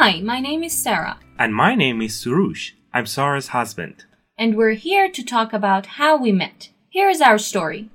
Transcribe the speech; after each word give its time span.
Hi, 0.00 0.20
my 0.20 0.38
name 0.38 0.62
is 0.62 0.80
Sarah. 0.80 1.18
And 1.40 1.52
my 1.52 1.74
name 1.74 2.00
is 2.02 2.12
Surush. 2.12 2.70
I'm 2.94 3.04
Sarah's 3.04 3.48
husband. 3.48 4.04
And 4.38 4.54
we're 4.56 4.78
here 4.78 5.10
to 5.10 5.24
talk 5.24 5.52
about 5.52 5.98
how 5.98 6.16
we 6.16 6.30
met. 6.30 6.68
Here 6.88 7.10
is 7.10 7.20
our 7.20 7.36
story. 7.36 7.90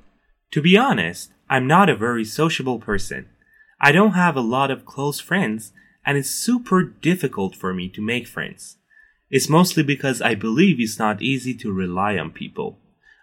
To 0.52 0.62
be 0.62 0.76
honest, 0.76 1.32
I'm 1.50 1.66
not 1.66 1.88
a 1.88 1.96
very 1.96 2.26
sociable 2.26 2.78
person. 2.78 3.30
I 3.80 3.94
don't 3.94 4.16
have 4.16 4.36
a 4.36 4.42
lot 4.42 4.70
of 4.70 4.86
close 4.86 5.22
friends, 5.22 5.72
and 6.06 6.18
it's 6.18 6.30
super 6.30 6.84
difficult 6.84 7.56
for 7.56 7.74
me 7.74 7.88
to 7.92 8.02
make 8.02 8.28
friends. 8.28 8.76
It's 9.30 9.48
mostly 9.48 9.82
because 9.82 10.22
I 10.22 10.36
believe 10.36 10.82
it's 10.82 11.00
not 11.00 11.22
easy 11.22 11.54
to 11.54 11.72
rely 11.72 12.18
on 12.18 12.32
people. 12.32 12.80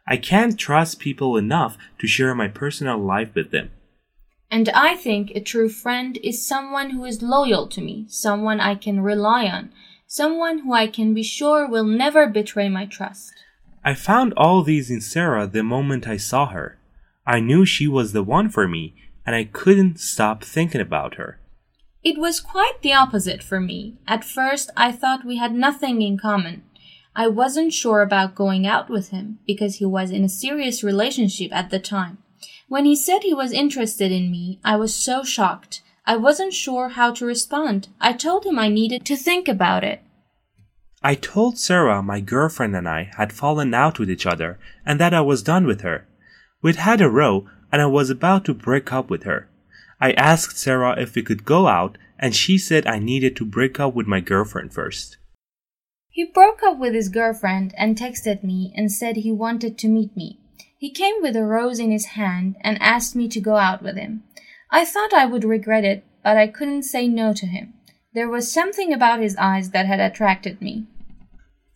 I 0.07 0.17
can't 0.17 0.59
trust 0.59 1.01
people 1.01 1.37
enough 1.37 1.77
to 1.99 2.07
share 2.07 2.35
my 2.35 2.49
personal 2.49 2.97
life 2.97 3.35
with 3.35 3.51
them. 3.51 3.73
And 4.51 4.69
I 4.71 4.97
think 4.97 5.31
a 5.31 5.41
true 5.41 5.69
friend 5.69 6.19
is 6.25 6.47
someone 6.47 6.91
who 6.91 7.05
is 7.05 7.23
loyal 7.23 7.69
to 7.69 7.81
me, 7.81 8.07
someone 8.09 8.59
I 8.61 8.75
can 8.75 9.01
rely 9.01 9.47
on, 9.47 9.73
someone 10.07 10.61
who 10.61 10.73
I 10.73 10.89
can 10.89 11.15
be 11.15 11.23
sure 11.23 11.69
will 11.69 11.85
never 11.85 12.27
betray 12.27 12.69
my 12.69 12.87
trust. 12.87 13.33
I 13.85 13.95
found 13.95 14.35
all 14.37 14.63
these 14.63 14.91
in 14.91 15.01
Sarah 15.01 15.47
the 15.47 15.63
moment 15.63 16.09
I 16.09 16.17
saw 16.17 16.47
her. 16.47 16.79
I 17.25 17.39
knew 17.39 17.65
she 17.65 17.87
was 17.87 18.13
the 18.13 18.25
one 18.25 18.49
for 18.51 18.67
me, 18.67 18.95
and 19.25 19.37
I 19.37 19.45
couldn't 19.45 20.01
stop 20.01 20.43
thinking 20.43 20.81
about 20.81 21.15
her. 21.15 21.39
It 22.03 22.19
was 22.19 22.41
quite 22.41 22.83
the 22.83 22.93
opposite 22.93 23.43
for 23.43 23.61
me. 23.61 23.99
At 24.09 24.25
first, 24.25 24.71
I 24.77 24.91
thought 24.91 25.25
we 25.25 25.37
had 25.37 25.53
nothing 25.55 26.03
in 26.03 26.19
common. 26.19 26.65
I 27.15 27.29
wasn't 27.29 27.73
sure 27.73 28.03
about 28.03 28.35
going 28.35 28.67
out 28.67 28.89
with 28.89 29.11
him 29.11 29.39
because 29.47 29.77
he 29.77 29.87
was 29.87 30.11
in 30.11 30.25
a 30.25 30.29
serious 30.29 30.83
relationship 30.83 31.53
at 31.53 31.71
the 31.71 31.79
time. 31.79 32.19
When 32.71 32.85
he 32.85 32.95
said 32.95 33.25
he 33.25 33.35
was 33.35 33.51
interested 33.51 34.13
in 34.13 34.31
me, 34.31 34.61
I 34.63 34.77
was 34.77 34.95
so 34.95 35.25
shocked. 35.25 35.83
I 36.07 36.17
wasn't 36.17 36.55
sure 36.55 36.91
how 36.91 37.13
to 37.15 37.27
respond. 37.27 37.89
I 38.01 38.13
told 38.13 38.47
him 38.47 38.61
I 38.61 38.69
needed 38.69 39.05
to 39.07 39.17
think 39.17 39.49
about 39.49 39.83
it. 39.83 40.01
I 41.03 41.17
told 41.17 41.59
Sarah 41.59 42.01
my 42.01 42.21
girlfriend 42.21 42.77
and 42.77 42.89
I 42.89 43.11
had 43.17 43.33
fallen 43.33 43.75
out 43.75 43.99
with 43.99 44.09
each 44.09 44.25
other 44.25 44.61
and 44.87 45.01
that 45.01 45.13
I 45.13 45.21
was 45.21 45.43
done 45.43 45.67
with 45.67 45.81
her. 45.81 46.07
We'd 46.63 46.77
had 46.77 47.01
a 47.01 47.11
row 47.11 47.49
and 47.73 47.83
I 47.83 47.87
was 47.87 48.09
about 48.09 48.45
to 48.45 48.55
break 48.55 48.93
up 48.93 49.11
with 49.11 49.25
her. 49.25 49.49
I 50.01 50.13
asked 50.13 50.57
Sarah 50.57 50.95
if 50.97 51.17
we 51.17 51.25
could 51.25 51.45
go 51.45 51.67
out 51.67 51.99
and 52.21 52.37
she 52.37 52.57
said 52.57 52.87
I 52.87 53.01
needed 53.01 53.35
to 53.39 53.45
break 53.45 53.81
up 53.81 53.97
with 53.97 54.07
my 54.07 54.21
girlfriend 54.21 54.73
first. 54.73 55.17
He 56.09 56.25
broke 56.25 56.63
up 56.63 56.79
with 56.79 56.95
his 56.95 57.09
girlfriend 57.09 57.75
and 57.77 57.99
texted 57.99 58.45
me 58.45 58.73
and 58.77 58.93
said 58.93 59.17
he 59.17 59.33
wanted 59.33 59.77
to 59.79 59.89
meet 59.89 60.17
me. 60.17 60.39
He 60.81 60.91
came 60.91 61.17
with 61.21 61.37
a 61.37 61.45
rose 61.45 61.79
in 61.79 61.91
his 61.91 62.17
hand 62.17 62.57
and 62.63 62.81
asked 62.81 63.15
me 63.15 63.29
to 63.29 63.39
go 63.39 63.57
out 63.57 63.83
with 63.83 63.99
him. 63.99 64.23
I 64.71 64.87
thought 64.87 65.13
I 65.13 65.27
would 65.27 65.45
regret 65.45 65.85
it, 65.85 66.05
but 66.25 66.39
I 66.39 66.47
couldn't 66.47 66.85
say 66.85 67.07
no 67.07 67.35
to 67.35 67.45
him. 67.45 67.75
There 68.15 68.31
was 68.31 68.51
something 68.51 68.91
about 68.91 69.21
his 69.21 69.37
eyes 69.37 69.73
that 69.73 69.85
had 69.85 70.01
attracted 70.01 70.63
me. 70.63 70.87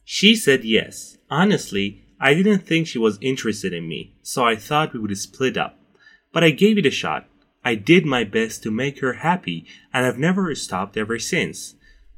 She 0.04 0.34
said 0.34 0.64
yes. 0.64 1.18
Honestly, 1.28 2.02
I 2.18 2.32
didn't 2.32 2.60
think 2.60 2.86
she 2.86 2.98
was 2.98 3.18
interested 3.20 3.74
in 3.74 3.86
me, 3.86 4.14
so 4.22 4.42
I 4.42 4.56
thought 4.56 4.94
we 4.94 5.00
would 5.00 5.18
split 5.18 5.58
up. 5.58 5.78
But 6.32 6.42
I 6.42 6.48
gave 6.48 6.78
it 6.78 6.86
a 6.86 6.90
shot. 6.90 7.28
I 7.62 7.74
did 7.74 8.06
my 8.06 8.24
best 8.24 8.62
to 8.62 8.70
make 8.70 9.00
her 9.00 9.20
happy, 9.20 9.66
and 9.92 10.06
I've 10.06 10.18
never 10.18 10.54
stopped 10.54 10.96
ever 10.96 11.18
since. 11.18 11.74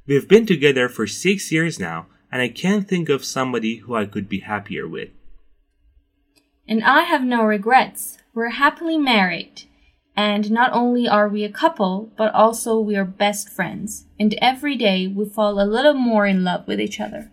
We've 0.06 0.28
been 0.28 0.46
together 0.46 0.88
for 0.88 1.08
six 1.08 1.50
years 1.50 1.80
now, 1.80 2.06
and 2.30 2.40
I 2.40 2.48
can't 2.48 2.86
think 2.86 3.08
of 3.08 3.24
somebody 3.24 3.78
who 3.78 3.96
I 3.96 4.06
could 4.06 4.28
be 4.28 4.38
happier 4.38 4.86
with. 4.86 5.08
And 6.68 6.82
I 6.84 7.02
have 7.02 7.22
no 7.22 7.42
regrets. 7.44 8.18
We're 8.34 8.50
happily 8.50 8.98
married. 8.98 9.62
And 10.16 10.50
not 10.50 10.72
only 10.72 11.06
are 11.06 11.28
we 11.28 11.44
a 11.44 11.52
couple, 11.52 12.10
but 12.16 12.34
also 12.34 12.80
we 12.80 12.96
are 12.96 13.04
best 13.04 13.48
friends. 13.48 14.06
And 14.18 14.34
every 14.40 14.76
day 14.76 15.06
we 15.06 15.26
fall 15.26 15.60
a 15.60 15.64
little 15.64 15.94
more 15.94 16.26
in 16.26 16.42
love 16.42 16.66
with 16.66 16.80
each 16.80 17.00
other. 17.00 17.30